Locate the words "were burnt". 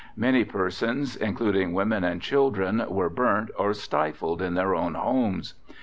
2.89-3.51